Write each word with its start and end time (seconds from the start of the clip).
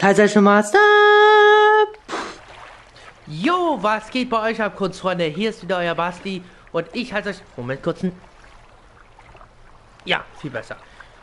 Teilzeit 0.00 0.32
Master. 0.36 0.78
Jo, 3.26 3.78
was 3.82 4.08
geht 4.10 4.30
bei 4.30 4.52
euch 4.52 4.62
ab, 4.62 4.76
Kurzfreunde? 4.76 5.24
Hier 5.24 5.50
ist 5.50 5.60
wieder 5.60 5.78
euer 5.78 5.96
Basti 5.96 6.40
und 6.70 6.86
ich 6.92 7.12
halte 7.12 7.30
euch... 7.30 7.38
Moment, 7.56 7.82
kurzen... 7.82 8.12
Ja, 10.04 10.24
viel 10.40 10.50
besser. 10.50 10.76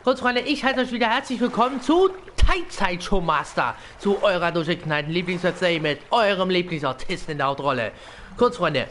Kurzfreunde, 0.04 0.42
ich 0.42 0.62
halte 0.62 0.82
euch 0.82 0.92
wieder 0.92 1.08
herzlich 1.08 1.40
willkommen 1.40 1.80
zu 1.80 2.10
Teilzeit 2.36 3.02
Showmaster, 3.02 3.74
zu 3.98 4.22
eurer 4.22 4.52
durchgeknallten 4.52 5.10
Lieblingsverzeih 5.10 5.78
mit 5.80 6.00
eurem 6.10 6.50
Lieblingsartisten 6.50 7.32
in 7.32 7.38
der 7.38 7.46
Hauptrolle. 7.46 7.92
Kurzfreunde, 8.36 8.88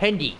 Handy. 0.00 0.36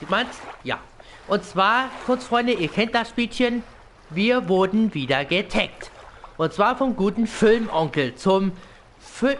Sieht 0.00 0.10
man's? 0.10 0.40
Ja. 0.64 0.80
Und 1.28 1.44
zwar, 1.44 1.90
Kurzfreunde, 2.06 2.54
ihr 2.54 2.68
kennt 2.68 2.92
das 2.92 3.10
Spielchen. 3.10 3.62
Wir 4.10 4.48
wurden 4.48 4.92
wieder 4.94 5.24
getaggt. 5.24 5.92
Und 6.36 6.52
zwar 6.52 6.76
vom 6.76 6.96
guten 6.96 7.26
Filmonkel 7.26 8.14
zum 8.14 8.52
Film... 8.98 9.38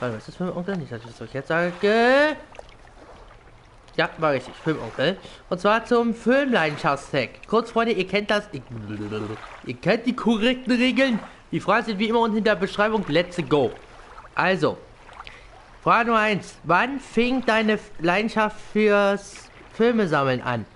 Warte, 0.00 0.16
was 0.16 0.28
ist 0.28 0.36
Filmonkel? 0.36 0.76
Nicht, 0.76 0.90
dass 0.90 1.00
ich 1.00 1.06
das 1.06 1.22
euch 1.22 1.32
jetzt 1.32 1.48
sage. 1.48 2.36
Ja, 3.96 4.10
war 4.18 4.32
richtig, 4.32 4.54
Filmonkel. 4.56 5.16
Und 5.48 5.60
zwar 5.60 5.84
zum 5.84 6.14
Filmleidenschaftstag. 6.14 7.46
Kurz, 7.46 7.70
Freunde, 7.70 7.92
ihr 7.92 8.06
kennt 8.08 8.30
das. 8.30 8.48
Ich, 8.50 8.62
ihr 9.64 9.76
kennt 9.76 10.06
die 10.06 10.16
korrekten 10.16 10.72
Regeln. 10.72 11.20
Die 11.52 11.60
Fragen 11.60 11.86
sind 11.86 11.98
wie 12.00 12.08
immer 12.08 12.20
unten 12.20 12.38
in 12.38 12.44
der 12.44 12.56
Beschreibung. 12.56 13.04
Let's 13.06 13.36
go. 13.48 13.70
Also, 14.34 14.76
Frage 15.84 16.06
Nummer 16.06 16.20
1. 16.22 16.56
Wann 16.64 16.98
fing 16.98 17.44
deine 17.46 17.78
Leidenschaft 18.00 18.56
fürs 18.72 19.48
Filmesammeln 19.74 20.42
an? 20.42 20.66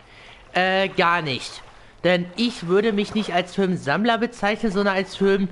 Äh, 0.52 0.88
gar 0.88 1.20
nicht. 1.20 1.62
Denn 2.04 2.26
ich 2.36 2.68
würde 2.68 2.92
mich 2.92 3.14
nicht 3.14 3.34
als 3.34 3.54
Filmsammler 3.54 4.18
bezeichnen, 4.18 4.72
sondern 4.72 4.94
als 4.96 5.16
Film... 5.16 5.48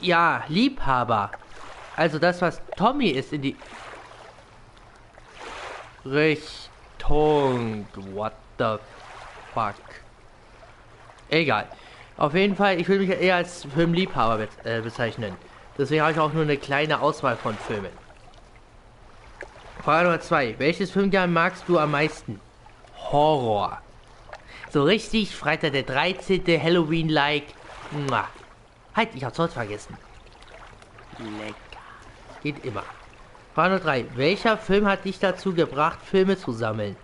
Ja, 0.00 0.44
Liebhaber. 0.48 1.30
Also 1.96 2.18
das, 2.18 2.42
was 2.42 2.60
Tommy 2.76 3.08
ist 3.08 3.32
in 3.32 3.42
die... 3.42 3.56
Richtung. 6.04 7.86
What 8.12 8.34
the 8.58 8.76
fuck? 9.52 9.74
Egal. 11.28 11.66
Auf 12.16 12.34
jeden 12.34 12.56
Fall, 12.56 12.80
ich 12.80 12.88
würde 12.88 13.04
mich 13.04 13.20
eher 13.20 13.36
als 13.36 13.66
Filmliebhaber 13.74 14.38
be 14.38 14.48
äh, 14.64 14.80
bezeichnen. 14.80 15.34
Deswegen 15.76 16.02
habe 16.02 16.12
ich 16.12 16.18
auch 16.18 16.32
nur 16.32 16.42
eine 16.42 16.56
kleine 16.56 17.00
Auswahl 17.00 17.36
von 17.36 17.54
Filmen. 17.56 17.90
Frage 19.82 20.04
Nummer 20.04 20.20
2. 20.20 20.58
Welches 20.58 20.90
Filmjahr 20.90 21.26
magst 21.26 21.64
du 21.68 21.78
am 21.78 21.90
meisten? 21.90 22.40
Horror. 23.10 23.82
So 24.70 24.82
richtig 24.82 25.34
Freitag 25.34 25.72
der 25.72 25.84
13. 25.84 26.44
Halloween-like. 26.62 27.46
Halt, 28.94 29.08
ich 29.14 29.24
hab's 29.24 29.38
heute 29.38 29.52
vergessen. 29.52 29.96
Lecker. 31.18 31.56
Geht 32.42 32.64
immer. 32.64 32.82
Frage 33.54 33.74
Nummer 33.74 33.84
3. 33.84 34.06
Welcher 34.16 34.58
Film 34.58 34.86
hat 34.86 35.04
dich 35.04 35.18
dazu 35.18 35.54
gebracht, 35.54 35.98
Filme 36.04 36.36
zu 36.36 36.52
sammeln? 36.52 36.96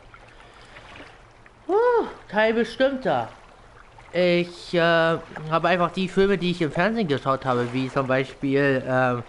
Uh, 1.69 2.07
kein 2.29 2.55
bestimmter. 2.55 3.29
Ich 4.13 4.75
äh, 4.75 4.79
habe 4.79 5.69
einfach 5.69 5.91
die 5.93 6.09
Filme, 6.09 6.37
die 6.37 6.51
ich 6.51 6.61
im 6.61 6.71
Fernsehen 6.71 7.09
geschaut 7.09 7.47
habe, 7.47 7.73
wie 7.73 7.89
zum 7.89 8.07
Beispiel 8.07 8.83
äh, 8.87 9.23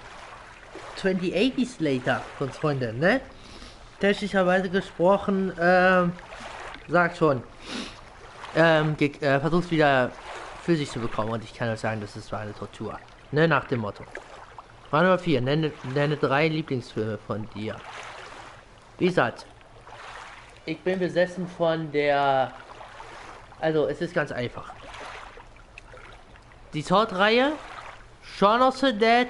2080 1.00 1.70
Slater, 1.70 2.22
von 2.38 2.52
Freunde, 2.52 2.94
ne? 2.94 3.22
Technischerweise 4.02 4.70
gesprochen, 4.70 5.58
äh, 5.58 6.04
sagt 6.90 7.18
schon, 7.18 7.42
ähm, 8.56 8.96
äh, 9.00 9.40
versucht 9.40 9.72
wieder 9.72 10.12
für 10.62 10.76
sich 10.76 10.90
zu 10.90 11.00
bekommen 11.00 11.32
und 11.32 11.44
ich 11.44 11.54
kann 11.54 11.70
euch 11.70 11.80
sagen, 11.80 12.02
das 12.02 12.16
ist 12.16 12.28
so 12.28 12.36
eine 12.36 12.54
Tortur, 12.54 12.98
ne? 13.32 13.48
Nach 13.48 13.66
dem 13.66 13.82
Motto. 13.82 14.04
Frage 14.90 15.06
Nummer 15.06 15.18
4. 15.18 15.42
Nenne, 15.42 15.72
nenne 15.94 16.18
drei 16.18 16.48
Lieblingsfilme 16.48 17.18
von 17.18 17.50
dir. 17.56 17.76
Wie 19.00 19.08
gesagt, 19.08 19.48
ich 20.66 20.80
bin 20.80 21.00
besessen 21.00 21.48
von 21.48 21.92
der... 21.92 22.52
Also, 23.60 23.88
es 23.88 24.02
ist 24.02 24.14
ganz 24.14 24.32
einfach. 24.32 24.72
Die 26.74 26.82
Sword-Reihe, 26.82 27.54
Shaun 28.22 28.62
of 28.62 28.78
the 28.78 28.94
Dead 28.94 29.30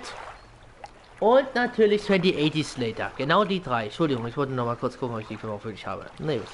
und 1.19 1.55
natürlich 1.55 2.03
2080 2.03 2.67
Slater. 2.67 3.11
Genau 3.17 3.45
die 3.45 3.61
drei. 3.61 3.85
Entschuldigung, 3.85 4.28
ich 4.28 4.35
wollte 4.35 4.51
noch 4.51 4.66
mal 4.66 4.75
kurz 4.75 4.97
gucken, 4.97 5.16
ob 5.16 5.22
ich 5.22 5.28
die 5.28 5.38
Filme 5.38 5.55
auch 5.55 5.63
wirklich 5.63 5.88
habe. 5.88 6.05
Nee, 6.19 6.41
was 6.44 6.53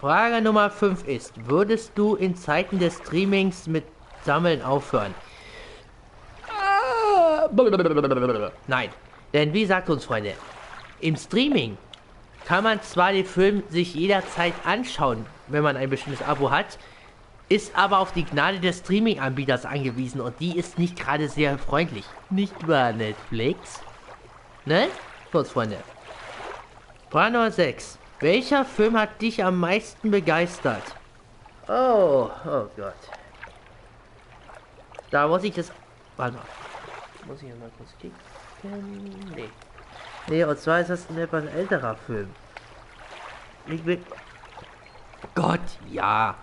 Frage 0.00 0.40
Nummer 0.40 0.70
5 0.70 1.06
ist, 1.06 1.46
würdest 1.46 1.92
du 1.94 2.14
in 2.14 2.34
Zeiten 2.34 2.78
des 2.78 2.96
Streamings 2.96 3.66
mit 3.66 3.84
Sammeln 4.24 4.62
aufhören? 4.62 5.14
Nein, 8.66 8.88
denn 9.34 9.52
wie 9.52 9.66
sagt 9.66 9.90
uns 9.90 10.06
Freunde, 10.06 10.32
im 11.00 11.16
Streaming 11.16 11.76
kann 12.46 12.64
man 12.64 12.80
zwar 12.80 13.12
den 13.12 13.26
Film 13.26 13.62
sich 13.68 13.94
jederzeit 13.94 14.54
anschauen, 14.64 15.26
wenn 15.48 15.62
man 15.62 15.76
ein 15.76 15.90
bestimmtes 15.90 16.26
Abo 16.26 16.50
hat, 16.50 16.78
ist 17.50 17.76
aber 17.76 17.98
auf 17.98 18.12
die 18.12 18.24
Gnade 18.24 18.58
des 18.58 18.78
Streaming-Anbieters 18.78 19.66
angewiesen 19.66 20.22
und 20.22 20.34
die 20.40 20.56
ist 20.56 20.78
nicht 20.78 20.98
gerade 20.98 21.28
sehr 21.28 21.58
freundlich. 21.58 22.06
Nicht 22.30 22.66
wahr, 22.66 22.94
Netflix? 22.94 23.82
Ne? 24.64 24.88
Kurz, 25.30 25.50
Freunde. 25.50 25.76
Frage 27.10 27.32
Nummer 27.32 27.50
6. 27.50 27.99
Welcher 28.20 28.66
Film 28.66 28.98
hat 28.98 29.20
dich 29.22 29.42
am 29.42 29.58
meisten 29.58 30.10
begeistert? 30.10 30.82
Oh, 31.66 32.30
oh 32.44 32.66
Gott. 32.76 32.94
Da 35.10 35.26
muss 35.26 35.42
ich 35.42 35.54
das... 35.54 35.72
Warte 36.18 36.36
mal. 36.36 36.44
Muss 37.26 37.42
ich 37.42 37.48
mal 37.58 37.70
kurz 37.78 37.90
kicken? 37.98 38.16
Nee. 39.34 39.48
Nee, 40.28 40.44
und 40.44 40.58
zwar 40.58 40.80
ist 40.80 40.90
das 40.90 41.08
ein 41.08 41.18
etwas 41.18 41.46
älterer 41.46 41.96
Film. 41.96 42.28
Ich 43.66 43.82
bin... 43.82 44.04
Gott, 45.34 45.60
ja. 45.90 46.36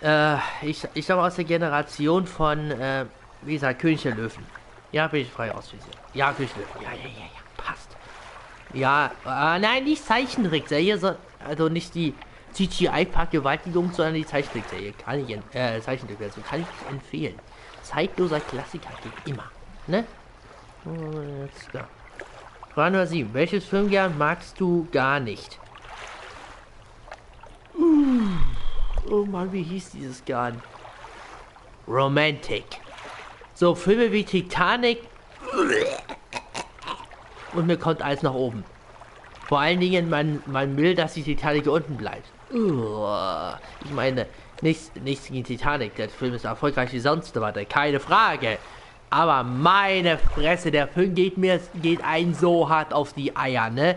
Äh, 0.00 0.36
ich, 0.62 0.86
ich 0.94 1.04
sag 1.06 1.18
aus 1.18 1.36
der 1.36 1.44
Generation 1.44 2.26
von, 2.26 2.70
äh, 2.70 3.04
wie 3.42 3.54
gesagt, 3.54 3.80
König 3.80 4.02
der 4.02 4.14
Löwen. 4.14 4.46
Ja, 4.92 5.08
bin 5.08 5.22
ich 5.22 5.30
frei 5.30 5.54
ausvisiert. 5.54 5.96
Ja, 6.14 6.32
König 6.32 6.52
der 6.54 6.62
Löwen. 6.62 6.82
Ja, 6.82 6.92
ja, 6.92 7.08
ja, 7.08 7.24
ja. 7.34 7.41
Ja, 8.72 9.10
äh, 9.24 9.58
nein, 9.58 9.84
nicht 9.84 10.04
Zeichentrickserie, 10.04 10.98
so, 10.98 11.14
also 11.46 11.68
nicht 11.68 11.94
die 11.94 12.14
CGI-Park-Gewaltigung, 12.52 13.92
sondern 13.92 14.14
die 14.14 14.26
Zeichentrickserie. 14.26 14.92
Kann 14.92 15.26
ich, 15.26 15.38
äh, 15.54 15.80
Zeichentrickserie, 15.80 16.44
kann 16.48 16.60
ich 16.60 16.90
empfehlen. 16.90 17.34
Zeitloser 17.82 18.40
Klassiker 18.40 18.90
geht 19.02 19.32
immer. 19.32 19.50
Ne? 19.86 20.04
Jetzt 21.44 21.68
da. 21.72 21.88
Frage 22.74 22.92
Nummer 22.92 23.06
7. 23.06 23.34
Welches 23.34 23.64
Filmjahr 23.64 24.08
magst 24.10 24.58
du 24.58 24.88
gar 24.90 25.20
nicht? 25.20 25.58
Oh 29.10 29.24
Mann, 29.26 29.52
wie 29.52 29.62
hieß 29.62 29.90
dieses 29.90 30.24
gar 30.24 30.50
nicht? 30.50 30.62
Romantic. 31.86 32.64
So, 33.54 33.74
Filme 33.74 34.10
wie 34.12 34.24
Titanic. 34.24 35.02
Und 37.52 37.66
mir 37.66 37.76
kommt 37.76 38.02
alles 38.02 38.22
nach 38.22 38.34
oben. 38.34 38.64
Vor 39.46 39.60
allen 39.60 39.80
Dingen, 39.80 40.08
man, 40.08 40.42
man 40.46 40.76
will, 40.76 40.94
dass 40.94 41.14
die 41.14 41.22
Titanic 41.22 41.66
unten 41.66 41.96
bleibt. 41.96 42.26
Ich 42.50 43.92
meine, 43.94 44.26
nichts, 44.62 44.92
nichts 45.02 45.28
gegen 45.28 45.44
Titanic. 45.44 45.94
Der 45.96 46.08
Film 46.08 46.34
ist 46.34 46.44
erfolgreich 46.44 46.92
wie 46.92 47.00
sonst 47.00 47.38
was, 47.38 47.54
keine 47.68 48.00
Frage. 48.00 48.58
Aber 49.10 49.42
meine 49.42 50.16
Fresse, 50.16 50.70
der 50.70 50.88
Film 50.88 51.14
geht 51.14 51.36
mir, 51.36 51.60
geht 51.82 52.02
einen 52.02 52.34
so 52.34 52.68
hart 52.70 52.94
auf 52.94 53.12
die 53.12 53.36
Eier, 53.36 53.68
ne? 53.68 53.96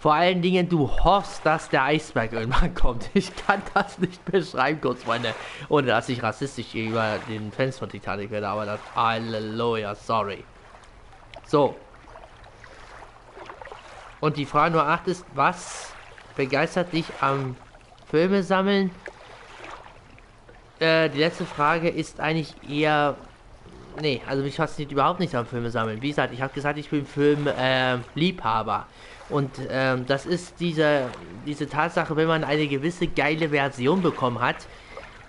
Vor 0.00 0.14
allen 0.14 0.40
Dingen, 0.40 0.68
du 0.68 0.88
hoffst, 0.88 1.44
dass 1.44 1.68
der 1.68 1.84
Eisberg 1.84 2.32
irgendwann 2.32 2.74
kommt. 2.74 3.10
Ich 3.14 3.34
kann 3.46 3.62
das 3.74 3.98
nicht 3.98 4.24
beschreiben, 4.24 4.80
kurz, 4.80 5.02
Freunde. 5.02 5.34
Ohne 5.68 5.88
dass 5.88 6.08
ich 6.08 6.22
rassistisch 6.22 6.72
gegenüber 6.72 7.18
den 7.28 7.52
Fans 7.52 7.78
von 7.78 7.88
Titanic 7.88 8.30
werde, 8.30 8.48
aber 8.48 8.64
das... 8.64 8.80
Halleluja, 8.96 9.94
sorry. 9.94 10.44
So. 11.46 11.76
Und 14.20 14.36
die 14.36 14.46
Frage 14.46 14.76
Nummer 14.76 14.88
8 14.88 15.08
ist, 15.08 15.24
was 15.34 15.92
begeistert 16.36 16.92
dich 16.92 17.06
am 17.20 17.56
Filme 18.10 18.42
sammeln? 18.42 18.90
Äh, 20.78 21.08
die 21.10 21.18
letzte 21.18 21.46
Frage 21.46 21.88
ist 21.88 22.20
eigentlich 22.20 22.54
eher 22.68 23.16
nee, 24.00 24.20
also 24.26 24.42
mich 24.42 24.56
fasziniert 24.56 24.92
überhaupt 24.92 25.20
nicht 25.20 25.34
am 25.34 25.46
Filme 25.46 25.70
sammeln. 25.70 26.00
Wie 26.02 26.08
gesagt, 26.08 26.32
ich 26.32 26.42
habe 26.42 26.52
gesagt, 26.52 26.78
ich 26.78 26.88
bin 26.88 27.06
Filmliebhaber. 27.06 28.86
Äh, 28.86 29.32
und 29.32 29.50
ähm, 29.68 30.06
das 30.06 30.26
ist 30.26 30.54
diese, 30.58 31.08
diese 31.46 31.68
Tatsache, 31.68 32.16
wenn 32.16 32.26
man 32.26 32.44
eine 32.44 32.66
gewisse 32.66 33.06
geile 33.06 33.50
Version 33.50 34.02
bekommen 34.02 34.40
hat, 34.40 34.56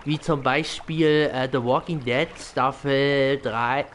wie 0.06 0.20
zum 0.20 0.42
Beispiel 0.42 1.30
äh, 1.32 1.48
The 1.52 1.64
Walking 1.64 2.04
Dead 2.04 2.30
Staffel 2.40 3.40
3, 3.42 3.86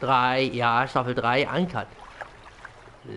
3, 0.00 0.42
ja, 0.42 0.86
Staffel 0.88 1.14
3 1.14 1.48
Uncut. 1.48 1.86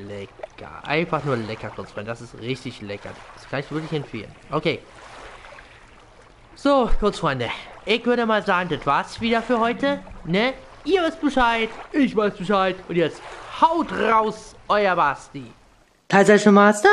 Lecker. 0.07 0.83
Einfach 0.83 1.23
nur 1.23 1.37
lecker, 1.37 1.69
Kurzfreund. 1.69 2.07
Das 2.07 2.21
ist 2.21 2.39
richtig 2.39 2.81
lecker. 2.81 3.09
Das 3.35 3.49
kann 3.49 3.59
ich 3.61 3.71
wirklich 3.71 3.93
empfehlen. 3.93 4.31
Okay. 4.51 4.79
So, 6.55 6.89
Kurzfreunde. 6.99 7.49
Ich 7.85 8.05
würde 8.05 8.25
mal 8.25 8.43
sagen, 8.43 8.69
das 8.69 8.85
war's 8.85 9.19
wieder 9.21 9.41
für 9.41 9.59
heute. 9.59 9.99
Ne? 10.25 10.53
Ihr 10.85 11.03
wisst 11.03 11.21
Bescheid, 11.21 11.69
ich 11.91 12.15
weiß 12.15 12.35
Bescheid. 12.35 12.75
Und 12.87 12.95
jetzt 12.95 13.21
haut 13.61 13.91
raus, 13.91 14.55
euer 14.67 14.95
Basti. 14.95 15.51
Teilzeit 16.07 16.41
schon 16.41 16.53
Master. 16.53 16.89